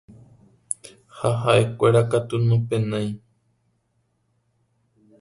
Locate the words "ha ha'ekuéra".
1.17-2.01